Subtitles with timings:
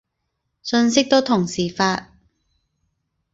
[0.63, 2.09] 信息都同時發